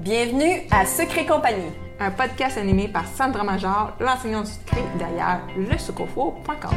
[0.00, 6.70] Bienvenue à Secret Compagnie, un podcast animé par Sandra Major, l'enseignante du secret derrière lesucofo.com.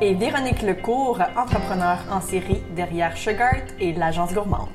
[0.00, 4.70] Et Véronique Lecourt, entrepreneur en série derrière Sugart et l'agence gourmande.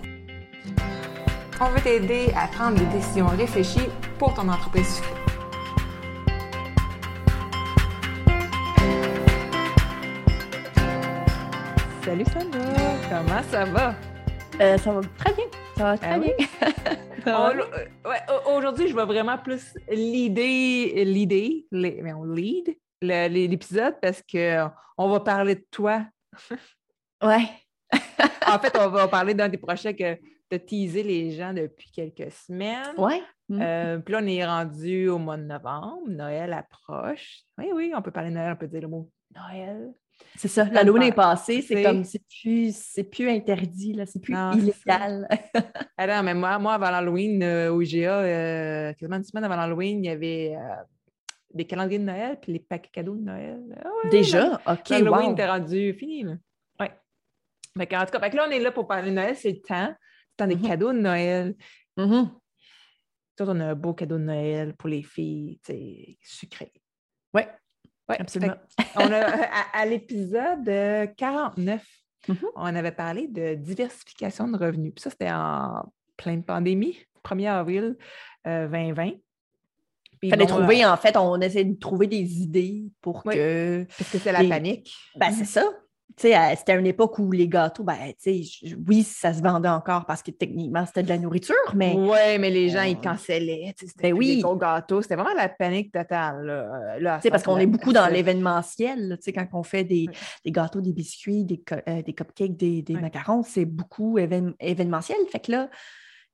[1.59, 5.15] On veut t'aider à prendre des décisions réfléchies pour ton entreprise sucrée.
[12.03, 12.59] Salut Sandra,
[13.09, 13.95] comment ça va?
[14.61, 15.45] Euh, ça va très bien.
[15.75, 16.33] Ça va très Ah bien.
[17.27, 17.55] Euh,
[18.05, 18.19] ouais,
[18.55, 25.19] Aujourd'hui, je vais vraiment plus l'idée, l'idée, mais on lead l'épisode parce que on va
[25.21, 26.05] parler de toi.
[27.23, 27.49] ouais.
[28.47, 31.89] En fait, on va parler d'un des projets que tu as teasé les gens depuis
[31.89, 32.93] quelques semaines.
[32.95, 33.23] Ouais.
[33.51, 36.07] Euh, puis là, on est rendu au mois de novembre.
[36.07, 37.39] Noël approche.
[37.57, 39.91] Oui, oui, on peut parler de Noël, on peut dire le mot Noël.
[40.35, 40.65] C'est ça.
[40.65, 41.61] L'Halloween est passé.
[41.61, 43.99] C'est- C'est comme, c'est plus, c'est plus interdit.
[44.05, 45.27] C'est plus Non, c'est illégal.
[45.97, 50.03] Alors, mais moi, moi avant l'Halloween, euh, au IGA, euh, quasiment une semaine avant l'Halloween,
[50.03, 50.75] il y avait euh,
[51.53, 53.61] des calendriers de Noël puis les paquets cadeaux de Noël.
[53.83, 54.61] Ah ouais, Déjà?
[54.67, 55.31] OK, L'Halloween wow.
[55.33, 56.23] était rendu fini.
[56.23, 56.33] Là.
[57.77, 59.93] Fait qu'en tout cas, là, on est là pour parler de Noël, c'est le temps.
[59.97, 60.61] C'est le temps des Mhm.
[60.69, 61.55] cadeaux de Noël.
[61.97, 62.31] Mhm.
[63.35, 66.71] Toi, on a un beau cadeau de Noël pour les filles, sais, sucré.
[67.33, 67.49] Ouais,
[68.09, 68.55] Ouais, absolument.
[68.97, 71.83] on a, à, à l'épisode euh, 49,
[72.27, 72.37] Mhm.
[72.55, 74.93] on avait parlé de diversification de revenus.
[74.95, 75.83] Puis ça, c'était en
[76.17, 77.97] pleine pandémie, 1er avril
[78.47, 79.11] euh, 2020.
[80.21, 83.35] Puis Fallait bon, trouver, euh, en fait, on essaie de trouver des idées pour Oui.
[83.35, 83.85] que.
[83.97, 84.95] parce que c'est la les- panique.
[85.15, 85.63] Ben, c'est ça.
[86.17, 87.97] C'était une époque où les gâteaux, ben,
[88.87, 91.93] oui, ça se vendait encore parce que techniquement, c'était de la nourriture, mais.
[91.97, 93.73] Oui, mais les gens, ils cancellaient.
[93.77, 94.39] C'était ben des oui.
[94.39, 95.01] gros gâteaux.
[95.01, 96.45] C'était vraiment la panique totale.
[96.45, 100.05] Là, Euh, là, à parce ce qu'on est beaucoup dans l'événementiel, quand on fait des,
[100.07, 100.15] Oui.
[100.45, 103.01] des gâteaux, des biscuits, des, euh, des cupcakes, des, des Oui.
[103.01, 105.17] macarons, c'est beaucoup évén- événementiel.
[105.29, 105.69] Fait que là,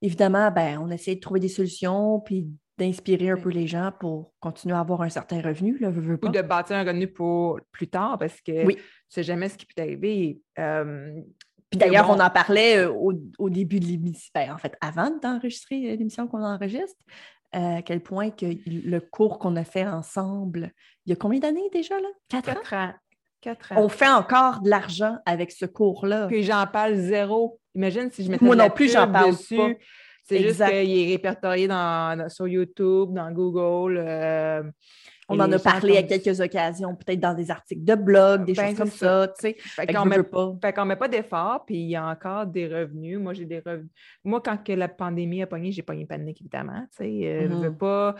[0.03, 2.45] évidemment, ben, on essaie de trouver des solutions puis
[2.81, 3.41] d'inspirer un Oui.
[3.41, 6.41] peu les gens pour continuer à avoir un certain revenu, là, veux, veux ou de
[6.41, 8.75] bâtir un revenu pour plus tard parce que Oui.
[8.75, 10.39] tu sais jamais ce qui peut arriver.
[10.59, 11.11] Euh,
[11.69, 12.15] Puis d'ailleurs, bon.
[12.15, 15.95] on en parlait euh, au, au début de l'émission, ben, en fait, avant d'enregistrer euh,
[15.95, 16.99] l'émission qu'on enregistre,
[17.55, 20.71] euh, à quel point que le cours qu'on a fait ensemble,
[21.05, 22.07] il y a combien d'années déjà, là?
[22.29, 22.53] Quatre ans?
[22.55, 22.93] Quatre ans?
[23.41, 23.75] Quatre ans.
[23.77, 26.27] On fait encore de l'argent avec ce cours-là.
[26.27, 27.59] Puis j'en parle zéro.
[27.75, 29.57] Imagine si je mettais Moi de la non plus, j'en parle dessus.
[29.57, 29.69] pas.
[30.37, 33.97] C'est juste qu'il est répertorié dans, sur YouTube, dans Google.
[33.97, 34.63] euh,
[35.29, 38.67] On en a parlé à quelques occasions, peut-être dans des articles de blog, des Ben,
[38.69, 39.21] choses comme ça.
[39.21, 39.55] ça, tu sais.
[39.59, 40.53] Fait qu'on je met, pas.
[40.61, 43.17] fait met pas d'effort, puis il y a encore des revenus.
[43.17, 43.89] Moi, j'ai des revenus.
[44.25, 46.85] Moi, quand que la pandémie a pogné, j'ai pogné panique, évidemment.
[46.91, 47.61] Tu sais, euh, je Mhm.
[47.63, 48.15] veux pas.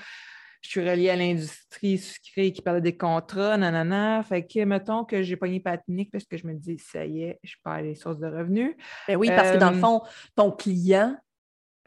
[0.64, 4.22] Je suis reliée à l'industrie sucrée qui parlait des contrats, nanana.
[4.22, 7.40] Fait que, mettons que j'ai pogné panique parce que je me dis, ça y est,
[7.44, 8.76] je perds les sources de revenus.
[9.08, 10.02] Ben oui, parce que dans le Euh, fond,
[10.36, 11.18] ton client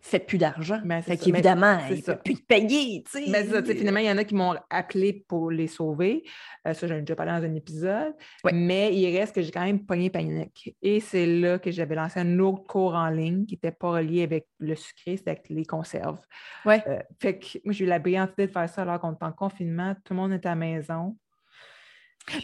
[0.07, 0.81] fait plus d'argent.
[0.85, 1.25] Ben, fait ça.
[1.25, 2.15] qu'évidemment, c'est il ne ça.
[2.17, 3.03] peut plus te payer.
[3.29, 6.25] Mais ça, tu sais, finalement, il y en a qui m'ont appelé pour les sauver.
[6.67, 8.13] Euh, ça, j'en ai déjà parlé dans un épisode.
[8.45, 8.53] Ouais.
[8.53, 10.77] Mais il reste que j'ai quand même pogné panique.
[10.83, 14.23] Et c'est là que j'avais lancé un autre cours en ligne qui n'était pas relié
[14.25, 16.21] avec le sucré, c'était avec les conserves.
[16.67, 16.83] Ouais.
[16.87, 19.23] Euh, fait que moi, j'ai eu la brillante idée de faire ça alors qu'on est
[19.23, 21.17] en confinement, tout le monde est à la maison.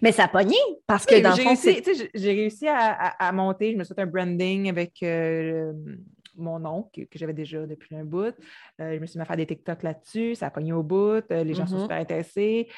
[0.02, 0.56] Mais ça a pogné,
[0.86, 1.82] parce que Oui, dans le fond, j'ai
[2.14, 3.72] j'ai réussi à, à- à monter.
[3.72, 5.72] Je me suis fait un branding avec euh,
[6.36, 8.34] mon nom que, que j'avais déjà depuis un bout.
[8.80, 10.34] Euh, je me suis mis à faire des TikTok là-dessus.
[10.34, 11.22] Ça a pogné au bout.
[11.30, 11.82] Euh, les gens sont Mhm.
[11.82, 12.68] super intéressés.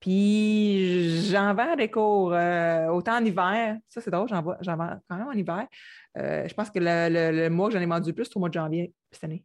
[0.00, 3.76] Puis j'en vends des cours euh, autant en hiver.
[3.88, 5.66] Ça, c'est drôle, j'en vends quand même en hiver.
[6.16, 8.36] Euh, je pense que le, le- le mois que j'en ai vendu le plus, c'est
[8.36, 9.44] au mois de janvier cette année.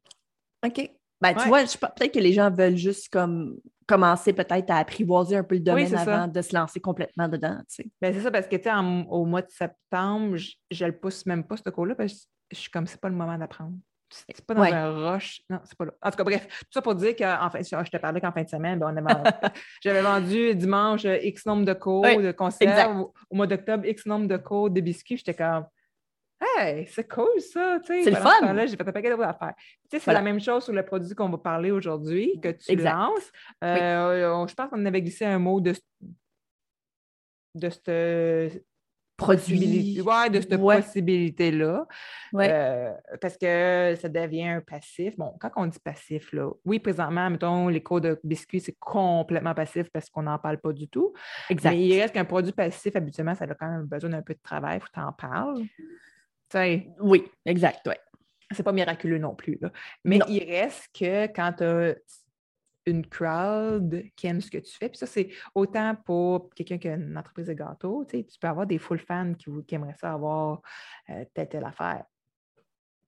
[0.65, 0.91] OK.
[1.21, 1.47] Ben, tu Ouais.
[1.47, 3.57] vois, peut-être que les gens veulent juste comme
[3.87, 6.01] commencer peut-être à apprivoiser un peu le domaine ça.
[6.01, 7.85] avant de se lancer complètement dedans, tu sais.
[8.01, 10.97] Ben, c'est ça, parce que tu sais, en- au mois de septembre, je, je le
[10.97, 13.73] pousse même pas, ce cours-là, parce je suis comme c'est pas le moment d'apprendre.
[14.09, 14.71] C'est pas dans Ouais.
[14.71, 15.41] un rush.
[15.49, 15.91] Non, c'est pas là.
[16.01, 18.43] En tout cas, bref, tout ça pour dire qu'en fait, je te parlais qu'en fin
[18.43, 19.31] de semaine, ben, on avait-
[19.81, 22.99] j'avais vendu dimanche euh, X nombre de cours de conserve.
[22.99, 25.17] Au, au mois d'octobre, X nombre de cours de biscuits.
[25.17, 25.65] J'étais comme
[26.59, 27.79] Hey, c'est cool ça!
[27.85, 28.65] C'est le fun.
[28.67, 29.53] J'ai fait un paquet d'autres affaires.
[29.57, 30.19] Tu sais, c'est Voilà.
[30.19, 32.93] la même chose sur le produit qu'on va parler aujourd'hui, que tu Exact.
[32.95, 33.31] lances.
[33.63, 35.73] Euh, on- Je pense qu'on avait glissé un mot de,
[37.55, 38.63] de cette
[39.15, 40.01] Produit.
[40.01, 40.81] ouais, de cette Ouais.
[40.81, 41.85] possibilité-là.
[42.33, 42.49] Ouais.
[42.51, 45.15] Euh, parce que ça devient un passif.
[45.17, 49.53] Bon, quand on dit passif, là, oui, présentement, mettons, les cours de biscuits, c'est complètement
[49.53, 51.13] passif parce qu'on n'en parle pas du tout.
[51.49, 51.71] exact.
[51.71, 54.41] Mais il reste qu'un produit passif, habituellement, ça a quand même besoin d'un peu de
[54.41, 55.61] travail, il faut que tu en parles.
[56.99, 57.99] Oui, exact, ouais.
[58.51, 59.57] c'est pas miraculeux non plus.
[59.61, 59.71] là.
[60.03, 60.25] Mais Non.
[60.29, 61.95] il reste que quand tu as
[62.85, 66.89] une crowd qui aime ce que tu fais, puis ça, c'est autant pour quelqu'un qui
[66.89, 69.75] a une entreprise de gâteaux, tu sais, tu peux avoir des full fans qui, qui
[69.75, 70.61] aimeraient ça avoir
[71.09, 72.05] euh, telle, telle affaire.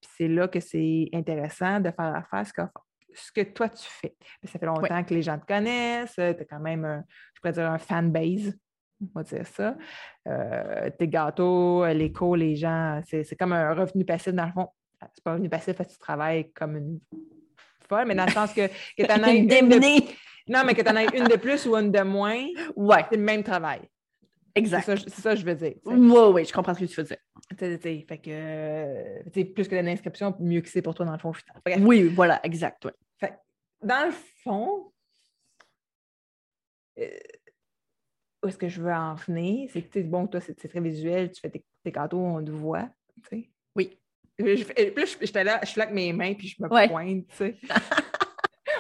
[0.02, 2.62] Puis c'est là que c'est intéressant de faire affaire, ce que
[3.18, 4.16] ce que toi tu fais.
[4.44, 7.54] Ça fait longtemps que les gens te connaissent, tu as quand même, un, je pourrais
[7.54, 8.58] dire, un fanbase.
[9.02, 9.78] On va dire ça.
[10.28, 14.70] Euh, tes gâteaux, l'écho, les gens, c'est comme un revenu passif dans le fond.
[15.14, 17.00] C'est pas un revenu passif tu travailles comme une
[17.88, 20.26] folle, mais dans le sens que, que tu en as une de...
[20.48, 22.46] Non, mais que tu en aies une de plus ou une de moins,
[22.76, 23.06] ouais.
[23.10, 23.82] c'est le même travail.
[24.54, 24.84] Exact.
[24.86, 25.76] C'est ça, que je veux dire.
[25.86, 25.98] Oui,
[26.34, 27.18] oui, je comprends ce que tu veux dire.
[28.08, 31.34] fait que, plus que l'inscription, mieux que c'est pour toi dans le fond.
[31.80, 32.88] Oui, voilà, exact.
[33.20, 33.38] Fait,
[33.82, 34.92] dans le fond,
[37.00, 37.10] euh,
[38.44, 39.70] où est-ce que je veux en venir?
[39.74, 42.88] C'est que, bon, toi, c'est très visuel, tu fais tes, tes gâteaux, on te voit.
[44.38, 47.36] Je, je, j'étais là, je suis là avec mes mains, puis je me pointe, tu
[47.36, 47.58] sais.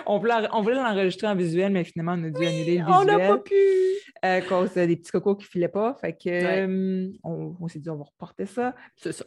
[0.06, 2.86] on voulait, l'enregistrer en visuel, mais finalement, on a dû annuler le visuel.
[2.90, 3.56] On n'a pas pu.
[4.22, 5.96] À cause des petits cocos qui ne filaient pas.
[5.96, 8.75] Fait que, euh, on, s'est dit, on va reporter ça.
[8.96, 9.25] C'est ça.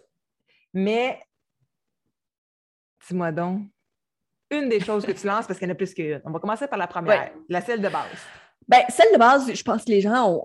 [0.75, 1.21] Mais,
[3.07, 3.63] dis-moi donc,
[4.51, 6.21] une des choses que tu lances, parce qu'il y en a plus qu'une.
[6.25, 8.27] On va commencer par la première, la celle de base.
[8.67, 10.43] Bien, celle de base, je pense que les gens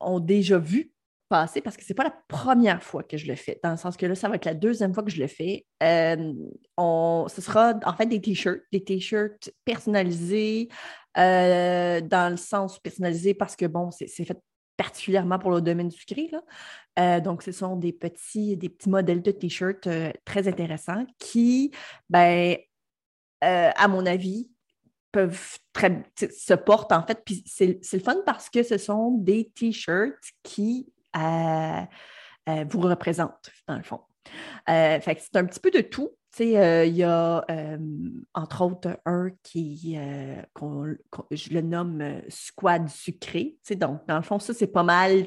[0.00, 0.90] ont déjà vu
[1.30, 3.96] passé parce que c'est pas la première fois que je le fais, dans le sens
[3.96, 5.64] que là, ça va être la deuxième fois que je le fais.
[5.82, 6.34] Euh,
[6.76, 10.68] on, ce sera en fait des t-shirts, des t-shirts personnalisés,
[11.16, 14.38] euh, dans le sens personnalisé parce que bon, c'est fait
[14.76, 16.28] particulièrement pour le domaine sucré.
[16.32, 16.42] Là.
[16.98, 19.88] Euh, donc, ce sont des petits, des petits modèles de t-shirts
[20.24, 21.70] très intéressants qui,
[22.08, 22.56] ben,
[23.40, 24.50] à mon avis,
[25.12, 27.22] peuvent très, se portent en fait.
[27.24, 33.82] Puis c'est le fun parce que ce sont des t-shirts qui vous représente, dans le
[33.82, 34.00] fond.
[34.68, 36.10] Euh, c'est un petit peu de tout.
[36.40, 37.78] Euh, il y a, euh,
[38.34, 43.56] entre autres, un qui, je le nomme squad sucré.
[43.72, 45.24] Donc, dans le fond, ça, c'est pas mal,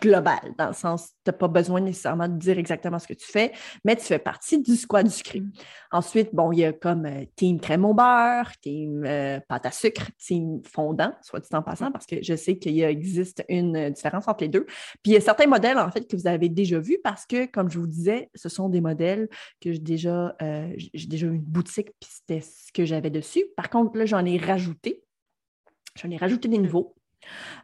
[0.00, 3.26] global, dans le sens, tu n'as pas besoin nécessairement de dire exactement ce que tu
[3.26, 3.52] fais,
[3.84, 5.44] mais tu fais partie du squad du crime.
[5.44, 5.52] Mm.
[5.92, 9.70] Ensuite, bon, il y a comme euh, team crème au beurre, team euh, pâte à
[9.70, 13.90] sucre, team fondant, soit dit en passant, parce que je sais qu'il existe une euh,
[13.90, 14.64] différence entre les deux.
[14.64, 17.46] Puis il y a certains modèles, en fait, que vous avez déjà vus parce que,
[17.46, 19.28] comme je vous disais, ce sont des modèles
[19.60, 23.44] que j'ai déjà, j'ai déjà une boutique, puis c'était ce que j'avais dessus.
[23.56, 25.02] Par contre, là, j'en ai rajouté.
[26.00, 26.66] J'en ai rajouté des mm.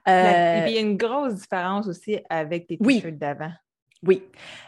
[0.07, 3.53] Et puis, il y a une grosse différence aussi avec les t-shirts d'avant.
[4.03, 4.23] Oui.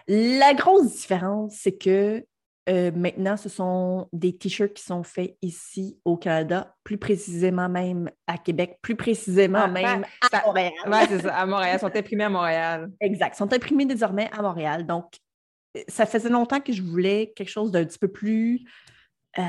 [0.08, 2.24] La grosse différence, c'est que
[2.68, 8.10] euh, maintenant, ce sont des t-shirts qui sont faits ici au Canada, plus précisément même
[8.26, 10.72] à Québec, plus précisément ah, même à Montréal.
[10.86, 11.76] Oui, c'est ça, à Montréal.
[11.76, 12.90] Ils sont imprimés à Montréal.
[13.00, 13.34] Exact.
[13.34, 14.86] Ils sont imprimés désormais à Montréal.
[14.86, 15.14] Donc,
[15.88, 18.60] ça faisait longtemps que je voulais quelque chose d'un petit peu plus.
[19.38, 19.42] Euh,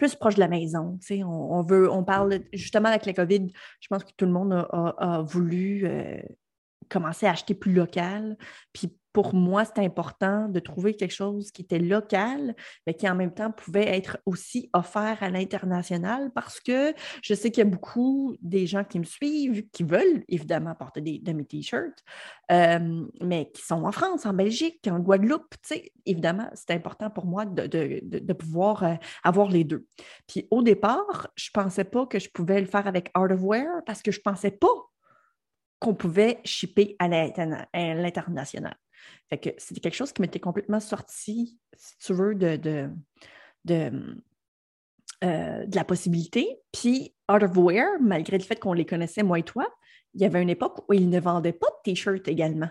[0.00, 0.98] plus proche de la maison.
[1.10, 3.48] On, on, veut, on parle justement avec la COVID,
[3.80, 6.18] je pense que tout le monde a, voulu euh,
[6.88, 8.38] commencer à acheter plus local.
[8.72, 12.54] Puis pour moi, c'était important de trouver quelque chose qui était local,
[12.86, 17.50] mais qui en même temps pouvait être aussi offert à l'international parce que je sais
[17.50, 21.32] qu'il y a beaucoup des gens qui me suivent qui veulent évidemment porter des, de
[21.32, 22.04] mes t-shirts,
[22.52, 25.54] euh, mais qui sont en France, en Belgique, en Guadeloupe.
[26.06, 29.86] Évidemment, c'est important pour moi de, pouvoir euh, avoir les deux.
[30.26, 33.40] Puis au départ, je ne pensais pas que je pouvais le faire avec Art of
[33.42, 34.68] Wear parce que je ne pensais pas
[35.80, 38.76] qu'on pouvait shipper à l'international.
[39.28, 42.90] Fait que c'était quelque chose qui m'était complètement sorti, si tu veux, de, de,
[43.64, 44.22] de,
[45.22, 46.60] euh, la possibilité.
[46.72, 49.68] Puis Art of Wear, malgré le fait qu'on les connaissait, moi et toi,
[50.14, 52.70] il y avait une époque où ils ne vendaient pas de t-shirts également.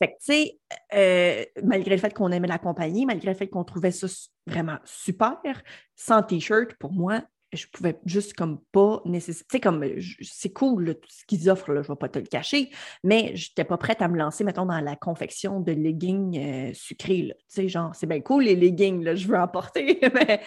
[0.00, 0.60] Fait que, tu sais,
[0.94, 4.06] euh, malgré le fait qu'on aimait la compagnie, malgré le fait qu'on trouvait ça
[4.46, 5.62] vraiment super,
[5.96, 9.46] sans t-shirt, pour moi, je pouvais juste comme pas nécessairement.
[9.48, 9.84] Tu sais, comme
[10.22, 12.70] c'est cool ce qu'ils offrent, là, je ne vais pas te le cacher,
[13.02, 16.74] mais je n'étais pas prête à me lancer, mettons, dans la confection de leggings euh,
[16.74, 17.32] sucrés.
[17.38, 20.42] Tu sais, genre, c'est bien cool les leggings, là, je veux en porter, mais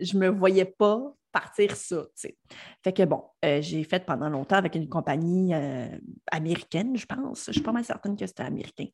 [0.00, 2.02] je me voyais pas partir ça.
[2.02, 2.36] Tu sais.
[2.82, 5.88] Fait que bon, euh, j'ai fait pendant longtemps avec une compagnie euh,
[6.32, 7.46] américaine, je pense.
[7.46, 8.86] Je suis pas mal certaine que c'était américain.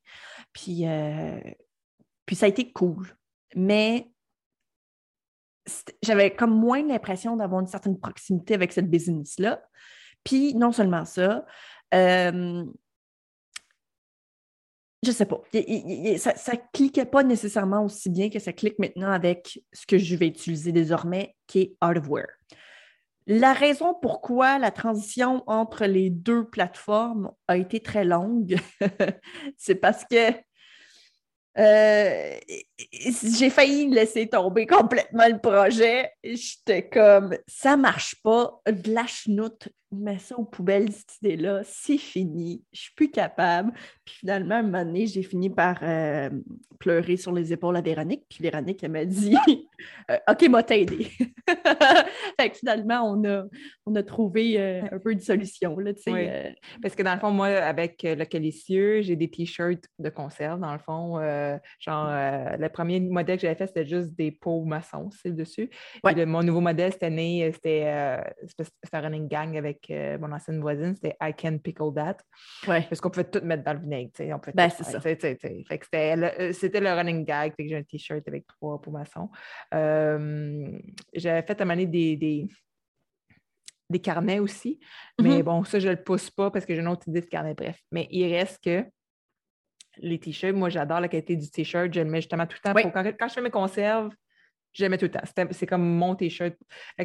[0.52, 0.84] Puis,
[2.26, 3.16] puis ça a été cool.
[3.54, 4.12] Mais
[6.02, 9.62] j'avais comme moins l'impression d'avoir une certaine proximité avec cette business-là.
[10.24, 11.44] Puis non seulement ça,
[11.94, 12.64] euh,
[15.04, 19.60] je sais pas, ça, ne cliquait pas nécessairement aussi bien que ça clique maintenant avec
[19.72, 22.26] ce que je vais utiliser désormais, qui est Wear.
[23.26, 28.56] La raison pourquoi la transition entre les deux plateformes a été très longue,
[29.56, 30.32] c'est parce que
[31.58, 32.38] euh,
[33.02, 36.10] j'ai failli laisser tomber complètement le projet.
[36.24, 41.98] J'étais comme, ça marche pas, de la chenoute, mets ça aux poubelles, cette idée-là, c'est
[41.98, 43.72] fini, je suis plus capable.
[44.04, 46.30] Puis finalement, un moment donné, j'ai fini par euh,
[46.78, 48.24] pleurer sur les épaules à Véronique.
[48.28, 49.36] Puis Véronique, elle m'a dit
[50.10, 51.04] euh, OK, m'a t'aider.
[52.40, 53.44] fait que finalement, on a,
[53.86, 55.78] on a trouvé euh, un peu de solution.
[55.78, 55.92] Là,
[56.82, 60.72] Parce que dans le fond, moi, avec le calicieux, j'ai des t-shirts de conserve, dans
[60.72, 61.18] le fond.
[61.78, 62.10] genre,
[62.58, 65.70] le premier modèle que j'avais fait, c'était juste des pots maçons, c'est dessus.
[66.08, 67.88] Et mon nouveau modèle, c'était né, c'était
[68.92, 72.18] un running gang avec euh, mon ancienne voisine, c'était I can pickle that.
[72.66, 74.10] Parce qu'on pouvait tout mettre dans le vinaigre.
[74.34, 74.98] On pouvait ben, c'est ça.
[74.98, 77.54] Euh, c'était le, running gag.
[77.56, 79.30] que j'ai un t-shirt avec trois pomaçons.
[79.74, 80.78] Euh,
[81.14, 82.46] J'avais fait à un des, des,
[83.88, 84.78] des, carnets aussi.
[85.20, 85.42] Mais mm-hmm.
[85.42, 87.54] bon, ça, je ne le pousse pas parce que j'ai une autre idée de carnet.
[87.54, 87.78] Bref.
[87.90, 88.84] Mais il reste que
[89.98, 91.92] les t-shirts, moi, j'adore la qualité du t-shirt.
[91.92, 92.90] Je le mets justement tout le temps.
[92.90, 94.10] quand, quand, je fais mes conserves,
[94.80, 95.46] mets tout le temps.
[95.50, 96.54] C'est comme mon t-shirt.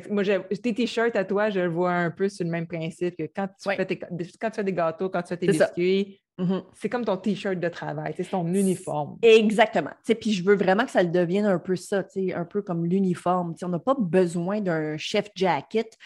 [0.10, 3.24] Moi, tes t-shirts à toi, je le vois un peu sur le même principe que
[3.36, 4.00] quand tu, fais,
[4.40, 6.64] quand tu fais des gâteaux, quand tu fais tes biscuits, mm-hmm.
[6.74, 9.18] c'est comme ton t-shirt de travail, c'est ton uniforme.
[9.22, 9.92] Exactement.
[10.20, 12.04] Puis je veux vraiment que ça le devienne un peu ça,
[12.36, 13.56] un peu comme l'uniforme.
[13.62, 15.98] On n'a pas besoin d'un chef jacket.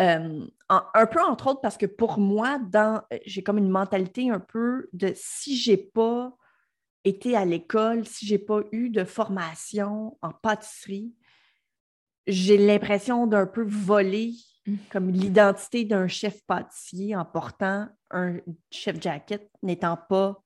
[0.00, 2.58] Euh, un peu entre autres parce que pour moi,
[3.26, 6.34] j'ai comme une mentalité un peu de si j'ai pas
[7.04, 11.14] été à l'école, si je n'ai pas eu de formation en pâtisserie,
[12.26, 14.34] j'ai l'impression d'un peu voler
[14.66, 14.74] mmh.
[14.90, 18.38] comme l'identité d'un chef pâtissier en portant un
[18.70, 20.42] chef jacket n'étant pas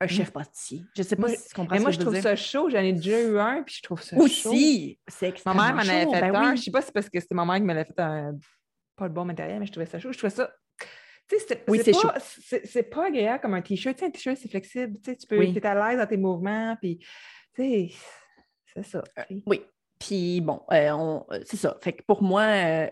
[0.00, 0.08] un mmh.
[0.08, 0.84] chef pâtissier.
[0.94, 2.70] Je ne sais pas si tu comprends mais moi, je, trouve ça chaud.
[2.70, 4.50] J'en ai déjà eu un, puis je trouve ça Aussi, chaud.
[4.50, 6.54] Aussi, c'est extrêmement Ma mère m'en avait fait ben un.
[6.54, 8.38] Je ne sais pas si c'est parce que c'était ma mère qui m'avait fait un...
[8.94, 10.12] pas le bon matériel, mais je trouvais ça chaud.
[10.12, 10.48] Je trouvais ça
[11.28, 14.02] c'est oui, pas, c'est pas agréable comme un t-shirt.
[14.02, 14.98] un t-shirt, c'est flexible.
[15.02, 16.76] Tu peux être à l'aise dans tes mouvements.
[16.80, 16.98] Puis,
[17.54, 19.04] c'est ça.
[19.18, 19.62] Euh, oui.
[19.98, 21.76] Puis, bon, euh, euh, c'est ça.
[21.82, 22.88] Fait que pour moi,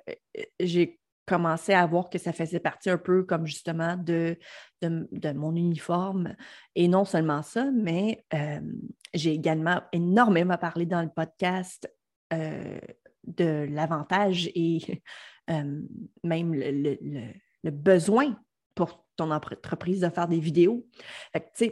[0.60, 4.38] j'ai commencé à voir que ça faisait partie un peu comme justement de,
[4.82, 6.34] de, mon uniforme.
[6.74, 8.24] Et non seulement ça, mais
[9.14, 11.90] j'ai également énormément parlé dans le podcast
[12.30, 15.02] de l'avantage et
[15.48, 17.32] même le le
[17.70, 18.36] besoin
[18.74, 20.86] pour ton entreprise de faire des vidéos.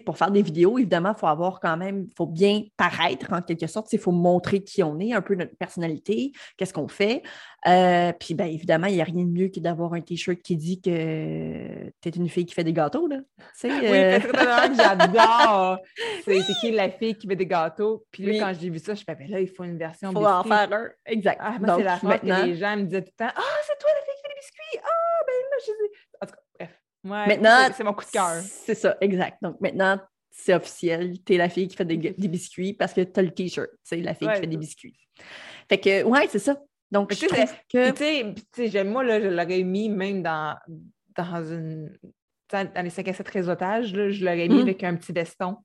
[0.04, 3.42] pour faire des vidéos, évidemment, il faut avoir quand même, il faut bien paraître en
[3.42, 3.92] quelque sorte.
[3.92, 7.22] Il faut montrer qui on est, un peu notre personnalité, qu'est-ce qu'on fait.
[7.66, 10.56] Euh, puis, bien évidemment, il n'y a rien de mieux que d'avoir un T-shirt qui
[10.56, 13.06] dit que tu es une fille qui fait des gâteaux.
[13.06, 13.16] Là.
[13.64, 14.18] Euh...
[14.18, 15.78] Oui, j'adore.
[16.24, 18.04] C'est qui la fille qui fait des gâteaux?
[18.10, 20.10] Puis là, quand j'ai vu ça, je me suis dit, là, il faut une version.
[20.10, 20.88] Il faut en faire un.
[21.06, 21.38] Exact.
[21.40, 23.90] Ah, c'est la fois que les gens me disaient tout le temps Ah, c'est toi
[23.90, 24.80] la fille qui fait des biscuits.
[24.82, 25.03] Ah, ben
[25.60, 25.72] je sais.
[26.20, 28.40] En tout cas, bref maintenant, c'est mon coup de cœur.
[28.42, 29.38] C'est ça, exact.
[29.42, 29.98] Donc maintenant,
[30.30, 31.22] c'est officiel.
[31.24, 33.70] Tu es la fille qui fait des, biscuits parce que tu as le t-shirt.
[33.82, 34.98] C'est la fille qui fait des biscuits.
[35.68, 36.56] Fait que, ouais, c'est ça.
[36.90, 37.90] Donc, je trouve que.
[38.52, 40.56] Tu sais, moi, là, je l'aurais mis même dans,
[41.16, 41.96] dans une.
[42.50, 44.62] Dans les 5 à 7 réseautages, là, je l'aurais mis mm.
[44.62, 45.56] avec un petit veston.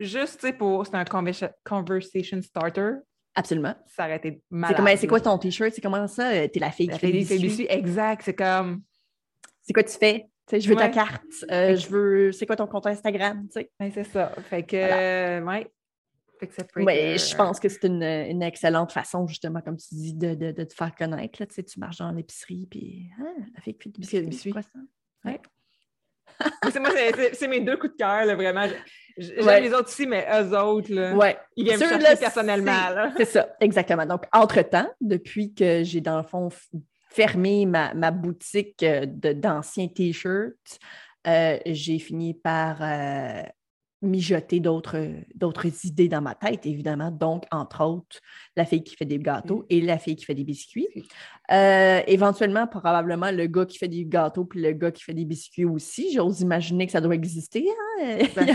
[0.00, 0.86] Juste, tu sais, pour.
[0.86, 2.90] C'est un conversation starter.
[3.36, 3.74] Absolument.
[3.86, 4.98] Ça aurait été malade.
[4.98, 5.72] C'est quoi ton t-shirt?
[5.72, 6.30] C'est comment ça?
[6.30, 7.66] Euh, tu es la fille qui fait des biscuits.
[7.68, 8.22] Exact.
[8.24, 8.82] C'est comme.
[9.64, 10.28] C'est quoi tu fais?
[10.52, 12.32] je veux ta carte, euh, je veux.
[12.32, 13.48] C'est quoi ton compte Instagram?
[13.54, 14.30] Ben, c'est ça.
[14.50, 15.70] Fait que, euh, ouais.
[16.38, 20.14] Fait que ça peut je pense que c'est une, excellente façon, justement, comme tu dis,
[20.14, 21.40] de, de, de te faire connaître.
[21.40, 24.32] Là, tu marches dans l'épicerie, puis ah, la fille qui fait du biscuits.
[24.34, 24.78] C'est quoi ça?
[25.24, 25.40] Ouais.
[27.32, 28.66] c'est mes deux coups de cœur, là, vraiment.
[29.16, 31.38] J'aime les autres aussi, mais eux autres, là, ouais.
[31.56, 33.12] ils viennent me chercher personnellement.
[33.16, 34.04] C'est ça, exactement.
[34.04, 36.48] Donc, entre-temps, depuis que j'ai, dans le fond,
[37.14, 40.78] fermé ma, ma boutique euh, d'anciens t-shirts,
[41.26, 43.42] euh, j'ai fini par euh,
[44.02, 47.10] mijoter d'autres idées dans ma tête, évidemment.
[47.10, 48.18] Donc, entre autres,
[48.56, 50.88] la fille qui fait des gâteaux et la fille qui fait des biscuits.
[51.50, 55.24] Euh, éventuellement, probablement le gars qui fait des gâteaux puis le gars qui fait des
[55.24, 56.12] biscuits aussi.
[56.12, 57.66] J'ose imaginer que ça doit exister.
[58.00, 58.18] Hein?
[58.36, 58.48] Ben,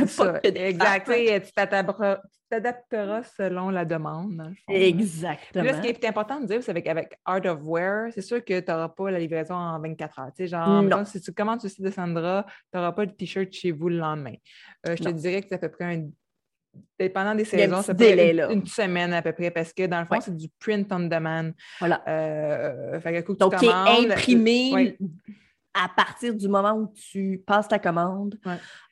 [0.43, 1.09] exact.
[1.09, 4.53] Tu t'adapteras selon la demande.
[4.67, 5.63] Exactement.
[5.63, 8.43] Là, ce qui est important de dire, c'est avec, avec Art of Wear, c'est sûr
[8.43, 10.31] que tu n'auras pas la livraison en 24 heures.
[10.37, 13.89] genre, si tu commandes le site de Sandra, tu n'auras pas de t-shirt chez vous
[13.89, 14.35] le lendemain.
[14.87, 16.09] Euh, je te dirais que c'est à peu près un
[16.97, 20.05] dépendant des saisons, ça peut être une, semaine à peu près, parce que dans le
[20.05, 21.51] fond, c'est du print on demand.
[21.79, 22.03] Voilà.
[22.07, 22.99] Euh,
[23.39, 24.97] Donc, qui est imprimé
[25.83, 28.39] à partir du moment où tu passes ta commande.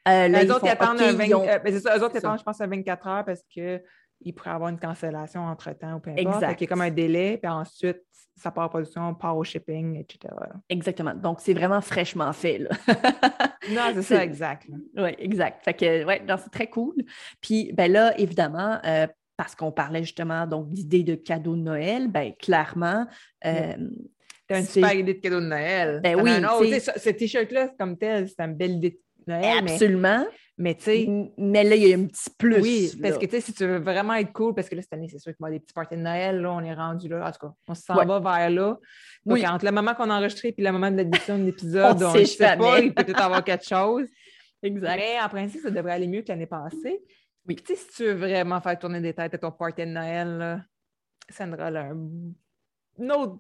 [0.07, 3.81] Euh, autres, attendent, euh, ça, eux autres attendent, je pense, à 24 heures parce que
[4.21, 6.35] il pourrait avoir une cancellation entre-temps ou peu importe.
[6.35, 6.61] Exact.
[6.61, 8.01] Il y a comme un délai, puis ensuite,
[8.35, 10.33] ça part en production, part au shipping, etc.
[10.69, 11.13] Exactement.
[11.13, 12.59] Donc, c'est vraiment fraîchement fait.
[12.59, 12.69] Là.
[13.69, 14.67] non, c'est ça, exact.
[14.95, 15.63] Oui, exact.
[15.63, 16.95] Fait que, ouais, c'est très cool.
[17.41, 22.07] Puis, ben là, évidemment, euh, parce qu'on parlait justement donc d'idées de cadeaux de Noël,
[22.07, 23.05] ben clairement,
[23.45, 23.75] euh,
[24.47, 25.99] T'as une C'est- super idée de cadeau de Noël.
[26.03, 26.65] Ben oui, un autre.
[26.99, 29.57] ce t-shirt-là, comme tel, c'est une belle idée de Noël.
[29.59, 30.25] Absolument.
[30.59, 32.59] mais tu sais, Mais là, il y a un petit plus.
[32.61, 34.93] oui, parce que tu sais, si tu veux vraiment être cool, parce que là, cette
[34.93, 37.07] année, c'est sûr qu'il y avoir des petits parties de Noël, là, on est rendu
[37.09, 37.27] là.
[37.27, 38.05] En tout cas, on s'en Ouais.
[38.05, 38.77] va vers là.
[39.25, 39.45] Donc, Oui.
[39.47, 42.19] entre le moment qu'on a enregistré et le moment de l'édition de l'épisode, On sait
[42.21, 44.07] ne sait pas, il peut peut-être avoir quelque chose.
[44.63, 44.95] Exact.
[44.97, 47.03] Mais en principe, ça devrait aller mieux que l'année passée.
[47.47, 47.55] Oui.
[47.57, 50.37] Tu sais, si tu veux vraiment faire tourner des têtes à ton party de Noël,
[50.39, 50.61] là,
[51.29, 51.97] Sandra, là, un,
[53.03, 53.37] un autre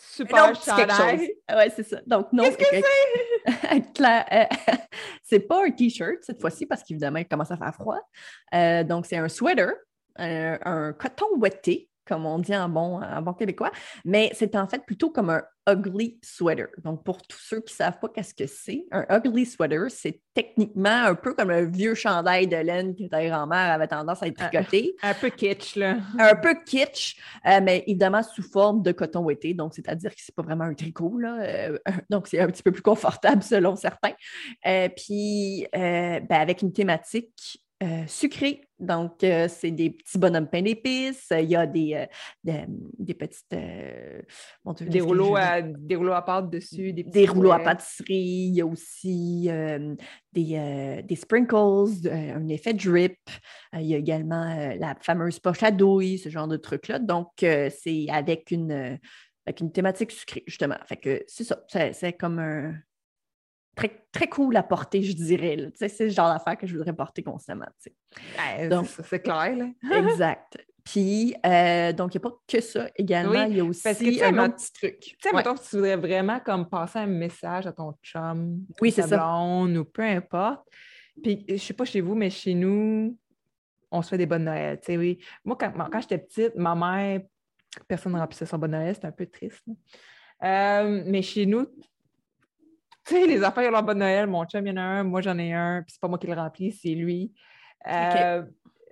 [0.00, 1.18] super chandail.
[1.18, 1.28] chose.
[1.56, 2.00] Ouais, c'est ça.
[2.06, 2.44] Donc, non.
[2.44, 2.82] Qu'est-ce que c'est?
[4.00, 4.44] Euh,
[5.22, 7.98] c'est pas un T-shirt cette fois-ci parce qu'évidemment, il commence à faire froid.
[8.54, 9.72] Euh, donc, c'est un sweater,
[10.16, 13.70] un, un coton ouetté, comme on dit en bon, en bon québécois,
[14.04, 16.66] mais c'est en fait plutôt comme un ugly sweater.
[16.82, 20.20] Donc, pour tous ceux qui ne savent pas qu'est-ce que c'est, un ugly sweater, c'est
[20.34, 24.26] techniquement un peu comme un vieux chandail de laine que ta grand-mère avait tendance à
[24.26, 24.48] être Ah.
[24.48, 25.98] tricoté Un peu kitsch, là.
[26.18, 29.54] un peu kitsch, euh, mais évidemment sous forme de coton ouetté.
[29.54, 31.16] Donc, c'est-à-dire que c'est pas vraiment un tricot.
[31.18, 31.78] Là, euh,
[32.10, 34.14] donc, c'est un petit peu plus confortable selon certains.
[34.66, 38.04] Euh, puis, ben, avec une thématique euh.
[38.78, 41.28] Donc, euh, c'est des petits bonhommes pain d'épices.
[41.32, 42.06] Il y a des, euh,
[42.42, 42.64] des,
[42.98, 43.52] des petites.
[43.52, 44.22] euh,
[44.76, 46.92] Dieu, Des rouleaux, à, des rouleaux à pâte dessus.
[46.92, 49.94] Des, rouleaux à pâtisserie, il y a aussi euh,
[50.32, 53.18] des, euh, des sprinkles, euh, un effet drip.
[53.74, 56.98] Euh, il y a également euh, la fameuse poche à douille, ce genre de trucs-là.
[56.98, 58.96] Donc, euh, c'est avec une, euh,
[59.46, 60.78] avec une thématique sucrée, justement.
[60.86, 61.62] Fait que c'est ça.
[61.92, 62.74] C'est comme un.
[63.76, 65.56] Très, très cool à porter, je dirais.
[65.56, 65.68] là.
[65.74, 67.66] C'est le genre d'affaire que je voudrais porter constamment.
[68.38, 69.68] Ouais, Donc- c'est clair, là.
[69.96, 70.58] Exact.
[70.84, 73.32] Puis, euh, donc, il n'y a pas que ça également.
[73.32, 74.98] Oui, il y a aussi parce que, tu sais, un autre petit truc.
[75.00, 75.36] Tu sais, Ouais.
[75.36, 79.08] mettons que tu voudrais vraiment comme passer un message à ton chum, Oui, ta c'est
[79.10, 79.16] ça.
[79.18, 80.66] blonde ou peu importe.
[81.22, 83.16] Puis, je sais pas chez vous, mais chez nous,
[83.90, 84.80] on se fait des bonnes Noël.
[84.80, 85.18] Tu sais, oui.
[85.44, 87.20] Moi, quand, quand j'étais petite, ma mère,
[87.86, 89.64] personne ne remplissait son bon Noël, c'était un peu triste.
[90.42, 91.66] Euh, mais chez nous,
[93.04, 94.26] tu sais, les affaires, ils ont leur bon Noël.
[94.26, 96.18] Mon chum, il y en a un, moi, j'en ai un, puis c'est pas moi
[96.18, 97.32] qui le remplis, c'est lui.
[97.86, 98.42] Euh,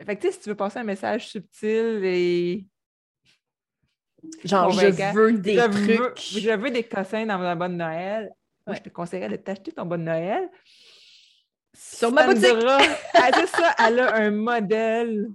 [0.05, 2.66] Fait que, tu sais, si tu veux passer un message subtil et
[4.44, 6.18] Genre, je veux des je veux, trucs.
[6.18, 8.33] je veux des cossins dans ma bonne Noël.
[8.66, 10.51] Moi, je te conseillerais de t'acheter ton bonne Noël.
[11.73, 12.44] Sur ma boutique.
[12.44, 15.29] Elle, c'est ça, elle a un modèle.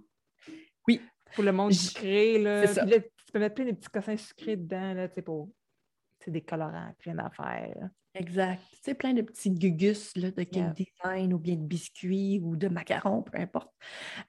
[0.87, 1.01] Oui.
[1.33, 2.39] Pour le monde sucré.
[2.39, 2.67] Là.
[2.67, 2.81] c'est ça.
[2.81, 5.49] Puis là, tu peux mettre plein de petits cossins sucrés dedans, là, tu sais, pour
[6.23, 7.89] sais, des colorants, plein d'affaires.
[8.15, 8.61] Exact.
[8.71, 10.73] Tu sais, plein de petits gugus là, de Yeah.
[10.75, 13.71] design ou bien de biscuits ou de macarons, peu importe.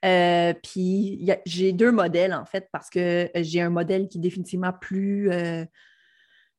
[0.04, 4.20] Euh, puis j'ai deux modèles en fait parce que euh, j'ai un modèle qui est
[4.22, 5.64] définitivement plus, euh,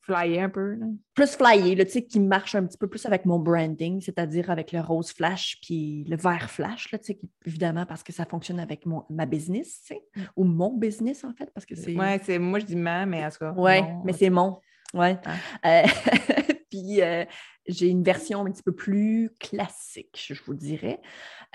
[0.01, 0.75] Flyer un peu.
[0.75, 0.85] Là.
[1.15, 4.51] plus flyé, là, tu sais, qui marche un petit peu plus avec mon branding, c'est-à-dire
[4.51, 8.23] avec le rose flash puis le vert flash, là, tu sais, évidemment parce que ça
[8.25, 10.21] fonctionne avec mon, ma business, tu sais, Mm.
[10.35, 11.95] ou mon business en fait, parce que c'est.
[11.95, 13.51] Ouais, c'est, moi, je dis ma, mais en tout cas.
[13.53, 14.59] Ouais, mais c'est mon.
[14.93, 15.17] Ouais.
[15.63, 15.81] Ah.
[15.81, 15.87] Euh,
[16.83, 17.25] puis euh,
[17.67, 20.99] j'ai une version un petit peu plus classique, je vous dirais,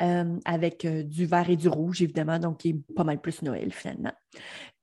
[0.02, 3.42] euh, avec euh, du vert et du rouge, évidemment, donc qui est pas mal plus
[3.42, 4.12] Noël finalement.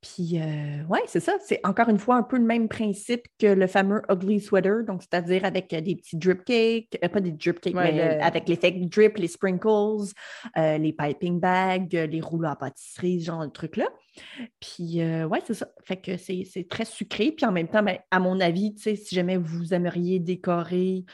[0.01, 1.33] Puis, euh, ouais, c'est ça.
[1.43, 5.01] C'est encore une fois un peu le même principe que le fameux ugly sweater, donc
[5.01, 8.47] c'est-à-dire avec des petits drip cakes, euh, pas des drip cakes, Ouais, mais le- avec
[8.47, 9.67] l'effet drip, les sprinkles,
[10.55, 13.87] les piping bags, les rouleaux à pâtisserie, ce genre de trucs-là.
[14.59, 15.67] Puis, ouais, c'est ça.
[15.83, 17.31] Fait que c'est très sucré.
[17.31, 21.05] Puis en même temps, ben, à mon avis, si jamais vous aimeriez décorer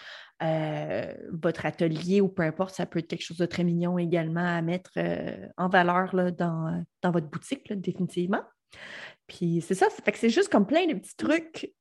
[0.43, 4.45] euh, votre atelier ou peu importe, ça peut être quelque chose de très mignon également
[4.45, 8.43] à mettre euh, en valeur là, dans, dans votre boutique, là, définitivement.
[9.27, 9.87] Puis c'est ça.
[9.89, 11.73] Fait que c'est juste comme plein de petits trucs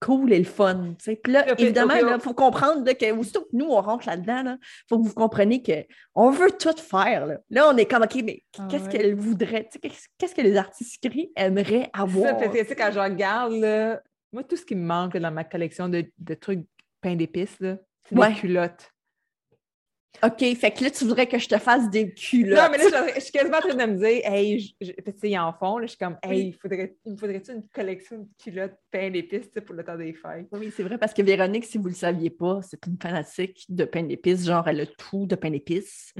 [0.00, 0.94] cool et le fun.
[1.04, 4.58] Puis là, évidemment, il faut comprendre là, que aussitôt que nous, on rentre là-dedans, il
[4.88, 7.26] faut que vous compreniez qu'on veut tout faire.
[7.26, 8.90] Là, Là, on est comme, OK, mais Ah qu'est-ce ouais.
[8.90, 9.68] qu'elle voudrait?
[10.18, 11.04] Qu'est-ce que les artistes
[11.36, 12.36] aimeraient Ça, avoir?
[12.38, 14.00] parce que, tu sais, quand je regarde,
[14.32, 16.64] moi, tout ce qui me manque dans ma collection de, de trucs
[17.00, 17.58] pain d'épices,
[18.10, 18.32] Ouais.
[18.32, 18.92] des culottes.
[20.24, 22.58] OK, fait que là, tu voudrais que je te fasse des culottes.
[22.58, 25.30] Non, mais là, je, suis je quasiment en train de me dire, hey, tu sais,
[25.30, 28.28] ils en font, là, je suis comme, hey, faudrait, il me faudrait-tu une collection de
[28.42, 30.48] culottes pain d'épices pour le temps des fêtes?
[30.50, 33.64] Oui, c'est vrai, parce que Véronique, si vous ne le saviez pas, c'est une fanatique
[33.68, 34.44] de pain d'épices.
[34.44, 36.12] Genre, elle a tout de pain d'épices.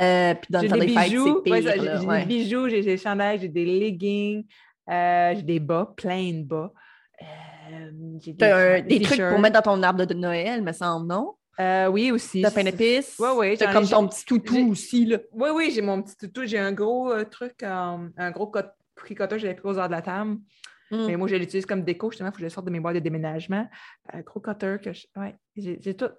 [0.00, 2.00] Euh, puis dans le J'ai temps des des fêtes, c'est ouais, pire.
[2.00, 2.20] j'ai ouais.
[2.20, 4.46] des bijoux, j'ai des chandails, j'ai des leggings,
[4.88, 6.72] euh, j'ai des bas, plein de bas.
[7.20, 7.24] Euh,
[7.92, 11.34] des, T'as un- des trucs pour mettre dans ton arbre de Noël, me semble, non?
[11.60, 12.42] Euh, oui, aussi.
[12.42, 13.18] De pain d'épices.
[13.18, 15.18] Ouais, ouais, T'as comme ton petit toutou aussi, là.
[15.32, 16.46] Oui, oui, j'ai mon petit toutou.
[16.46, 18.60] J'ai un gros euh, truc, euh, un gros que
[19.38, 20.38] j'avais pris aux heures de la table.
[20.90, 21.06] Mm.
[21.06, 22.80] Mais moi, je l'utilise comme déco, justement, il faut que je le sorte de mes
[22.80, 23.68] boîtes de déménagement.
[24.12, 25.06] Un gros cutter que je.
[25.16, 26.10] Ouais, j'ai tout.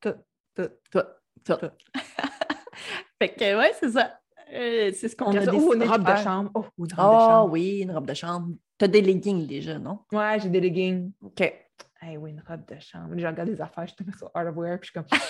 [0.00, 0.14] Tout.
[0.54, 0.70] Tout.
[0.92, 1.56] Ça.
[1.56, 1.66] Tout.
[3.20, 4.18] fait que, ouais, c'est ça.
[4.50, 6.50] C'est ce qu'on a ça, décidé ou une robe de chambre.
[6.54, 7.52] Oh, ou une robe de Oh chambre.
[7.52, 8.48] oui, une robe de chambre.
[8.78, 10.00] T'as des leggings déjà, non?
[10.12, 11.12] Ouais, j'ai des leggings.
[11.22, 11.40] OK.
[11.40, 13.14] hey, oui, une robe de chambre.
[13.16, 15.18] Je regarde des affaires, je suis sur Art of Wear, puis je suis comme.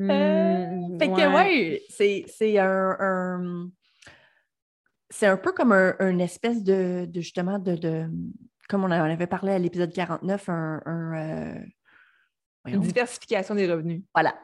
[0.00, 3.70] Euh, Hmm, fait que, ouais, c'est, c'est un, un-
[5.10, 8.08] C'est un peu comme un, une espèce de, de, justement, de, de.
[8.68, 10.80] Comme on avait parlé à l'épisode 49, un.
[10.86, 11.60] un, euh,
[12.64, 12.80] voyons.
[12.80, 14.02] Une diversification des revenus.
[14.14, 14.34] Voilà.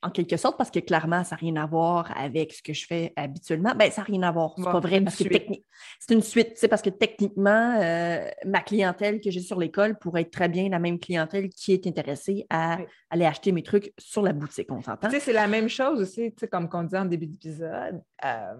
[0.00, 2.86] En quelque sorte, parce que clairement, ça n'a rien à voir avec ce que je
[2.86, 3.74] fais habituellement.
[3.74, 4.52] Ben, ça n'a rien à voir.
[4.56, 5.32] C'est Bon, pas vrai parce que suite.
[5.32, 5.64] techni-
[5.98, 6.56] c'est une suite.
[6.56, 10.68] sais, parce que techniquement, euh, ma clientèle que j'ai sur l'école pourrait être très bien
[10.68, 12.84] la même clientèle qui est intéressée à Oui.
[13.10, 14.70] aller acheter mes trucs sur la boutique.
[14.70, 15.08] On s'entend?
[15.18, 18.00] C'est la même chose aussi, comme on disait en début d'épisode.
[18.24, 18.54] euh,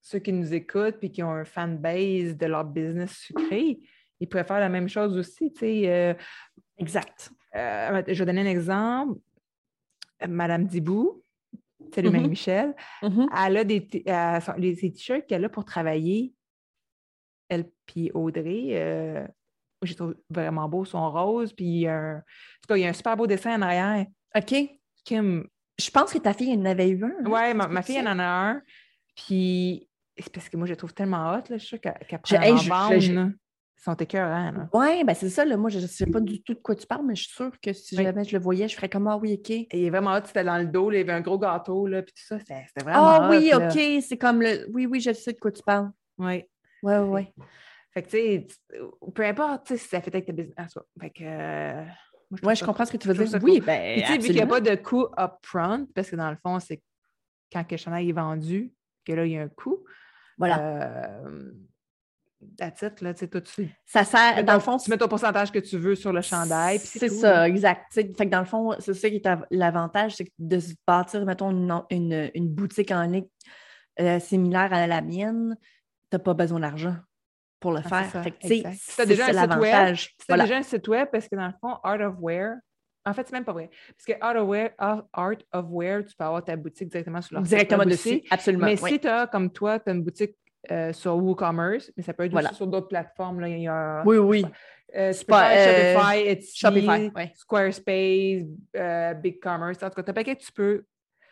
[0.00, 3.78] ceux qui nous écoutent puis qui ont un fan base de leur business sucré,
[4.20, 5.52] ils pourraient faire la même chose aussi.
[5.62, 6.14] Euh,
[6.78, 7.30] Exact.
[7.54, 9.18] Euh, je vais donner un exemple.
[10.26, 11.22] Madame Dibou,
[11.94, 12.16] salut Mhm.
[12.16, 13.28] Marie-Michel, Mhm.
[13.46, 16.32] elle a des euh, son- t-shirts qu'elle a pour travailler,
[17.48, 18.70] elle puis Audrey.
[18.72, 19.26] euh,
[19.82, 22.20] je trouve vraiment beau, sont roses, puis il y a un- en
[22.62, 24.06] tout cas, il y a un super beau dessin en arrière.
[24.34, 24.54] OK.
[25.04, 25.46] Kim,
[25.78, 27.08] Je pense que ta fille en avait eu un.
[27.08, 27.30] hein?
[27.30, 28.62] Ouais, ma, fille, elle en a un.
[29.14, 31.58] Puis, c'est parce que moi, je les trouve tellement hot, là.
[31.58, 31.80] Je suis sûre
[32.54, 33.28] en je- vendre, je- là.
[33.28, 33.36] Ils
[33.86, 34.52] sont écœurants.
[34.72, 35.44] Oui, ben c'est ça.
[35.44, 37.32] Là, moi, je ne sais pas du tout de quoi tu parles, mais je suis
[37.34, 38.04] sûre que si Oui.
[38.04, 39.50] jamais je le voyais, je ferais comme Ah oui, OK.
[39.50, 41.38] Et il est vraiment hot, c'était dans le dos, là, il y avait un gros
[41.38, 43.68] gâteau, là, puis tout ça, c'était vraiment Ah oui, là.
[43.68, 44.02] OK.
[44.02, 44.66] C'est comme le.
[44.72, 45.90] Oui, oui, je sais de quoi tu parles.
[46.18, 46.44] Oui,
[46.82, 47.26] oui, oui.
[47.92, 50.78] Fait que, tu sais, tu- peu importe, tu si ça fait avec ta business.
[51.00, 51.84] Fait que, euh,
[52.42, 53.40] moi, je comprends ce que tu veux dire.
[53.42, 53.66] Oui, cool.
[53.66, 53.94] ben.
[53.94, 56.36] Puis, tu sais, vu qu'il n'y a pas de coût upfront, parce que dans le
[56.42, 56.82] fond, c'est
[57.52, 58.72] quand que le chandail est vendu,
[59.06, 59.84] que là, il y a un coût.
[60.36, 60.58] Voilà.
[60.60, 61.52] Euh,
[62.58, 64.44] that's it, là, tu sais, Ça sert.
[64.44, 67.08] Dans le fond, tu mets ton pourcentage que tu veux sur le chandail, puis C'est
[67.08, 67.48] ça, là.
[67.48, 67.86] exact.
[67.92, 70.30] Tu sais, fait que dans le fond, c'est ça qui est av- l'avantage, c'est que
[70.38, 73.26] de se bâtir, mettons, une, une- une boutique en ligne
[74.00, 75.56] euh, similaire à la mienne,
[76.10, 76.96] tu n'as pas besoin d'argent
[77.60, 78.10] pour le Ah, c'est faire.
[78.12, 78.62] ça, Fait que, tu sais,
[78.96, 79.94] t'as déjà un site web.
[79.96, 80.44] Si Voilà.
[80.44, 82.56] déjà un site web, parce que dans le fond, Art of Wear,
[83.06, 83.70] en fait, c'est même pas vrai.
[83.96, 85.04] Parce que Art of Wear, Art
[85.52, 88.26] of Wear, tu peux avoir ta boutique directement sur leur site Directement dessus, aussi.
[88.30, 88.66] absolument.
[88.66, 88.90] Mais oui.
[88.90, 90.36] si tu as, comme toi, tu as une boutique
[90.70, 92.48] euh, sur WooCommerce, mais ça peut être Voilà.
[92.50, 93.40] aussi sur d'autres plateformes.
[93.40, 93.48] Là.
[93.48, 94.44] Il y a, Oui, oui.
[94.94, 97.32] euh, euh, Shopify, Etsy, Shopify, ouais.
[97.34, 98.44] Squarespace,
[99.22, 99.82] BigCommerce.
[99.82, 100.84] En tout cas, tu as paquet que tu peux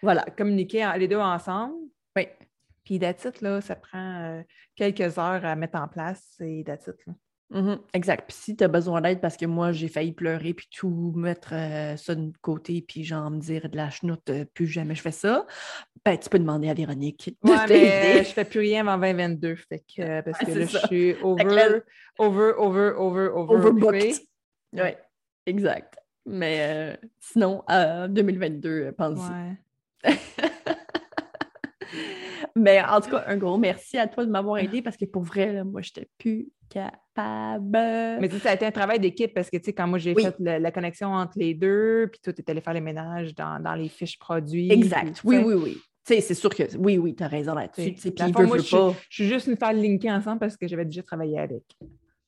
[0.03, 0.25] Voilà.
[0.37, 1.75] communiquer en- les deux ensemble.
[2.16, 2.29] Oui.
[2.85, 4.42] Puis that's it, là, ça prend
[4.77, 7.14] quelques heures à mettre en place et that's it, là.
[7.54, 8.24] Mhm, Exact.
[8.26, 11.50] Puis si tu as besoin d'aide parce que moi, j'ai failli pleurer puis tout mettre
[11.54, 15.02] euh, ça de côté puis genre me dire de la chenoute, euh, plus jamais je
[15.02, 15.46] fais ça,
[16.04, 19.54] ben tu peux demander à Véronique de Ouais, mais je fais plus rien avant 2022.
[19.54, 20.78] Fait que, euh, parce Ouais, que là, ça.
[20.80, 21.80] je suis over, là-
[22.18, 23.54] over, over, over, over.
[24.72, 24.90] Oui,
[25.46, 25.96] exact.
[26.26, 29.30] Mais euh, sinon, euh, 2022, euh, pense-y.
[29.30, 29.56] Ouais.
[32.56, 35.22] Mais en tout cas, un gros merci à toi de m'avoir aidé parce que pour
[35.22, 38.20] vrai, là, moi, je n'étais plus capable.
[38.20, 40.22] Mais ça a été un travail d'équipe parce que, tu sais, quand moi, j'ai Oui.
[40.22, 43.60] fait la connexion entre les deux, puis toi, tu es allé faire les ménages dans,
[43.62, 44.70] dans les fiches produits.
[44.72, 45.20] exact.
[45.20, 45.76] puis, Oui, oui, oui.
[46.06, 47.94] Tu sais, c'est sûr que oui, oui, tu as raison là-dessus.
[47.94, 48.58] Puis moi.
[48.58, 51.62] Je suis juste une faire linker ensemble parce que j'avais déjà travaillé avec.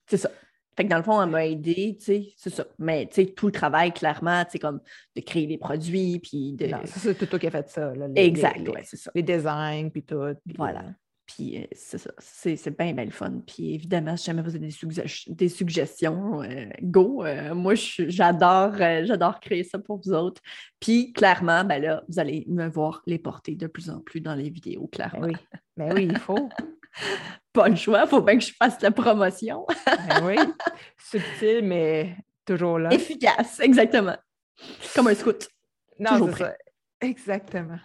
[0.07, 0.31] C'est ça.
[0.77, 2.67] Fait que dans le fond, elle m'a aidé, tu sais, c'est ça.
[2.79, 4.81] Mais tu sais, tout le travail, clairement, tu sais, comme
[5.15, 6.67] de créer des produits, puis de.
[6.67, 7.95] Non, c'est tout toi qui a fait ça.
[7.95, 9.11] là, les- exact, les, les- ouais, c'est ça.
[9.15, 10.21] les designs, puis tout.
[10.47, 10.81] puis, Voilà.
[10.81, 10.91] euh,
[11.27, 12.11] Puis euh, c'est ça.
[12.19, 13.41] C'est c'est bien, bien le fun.
[13.47, 17.25] Puis évidemment, si jamais vous avez des, sugge- des suggestions, euh, go.
[17.25, 20.41] Euh, moi, j'adore j'adore créer ça pour vous autres.
[20.79, 24.35] Puis clairement, ben là, vous allez me voir les porter de plus en plus dans
[24.35, 25.27] les vidéos, Ben clairement.
[25.27, 25.33] oui.
[25.77, 26.49] Ben oui, il faut.
[27.53, 29.67] Pas le choix, il faut bien que je fasse la promotion.
[30.09, 30.37] Ben oui.
[30.99, 32.93] Subtil, mais toujours là.
[32.93, 34.17] Efficace, exactement.
[34.95, 35.49] Comme un scout.
[35.99, 36.45] Non, toujours c'est prêt.
[37.03, 37.07] ça.
[37.09, 37.79] Exactement.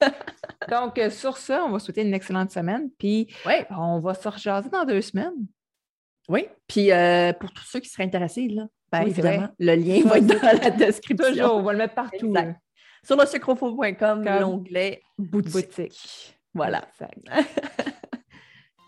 [0.70, 2.90] Donc, euh, sur ça, on va souhaiter une excellente semaine.
[2.98, 3.54] Puis, Oui.
[3.70, 5.46] on va se rejaser dans deux semaines.
[6.28, 6.46] Oui.
[6.68, 10.18] Puis euh, pour tous ceux qui seraient intéressés, là, ben, Oui, évidemment, le lien va
[10.18, 11.28] être dans la description.
[11.28, 12.26] Toujours, on va le mettre partout.
[12.28, 12.60] Exact.
[13.04, 15.52] Sur le sucrofo.com, Comme l'onglet boutique.
[15.52, 16.38] Boutique.
[16.54, 16.84] Voilà.
[17.00, 17.91] Exact.